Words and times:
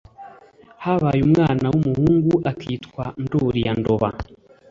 Habaye 0.83 1.21
umwana 1.27 1.65
w’umuhungu 1.73 2.33
akitwa 2.51 3.03
Ndori 3.23 3.59
ya 3.65 3.73
Ndoba, 3.79 4.09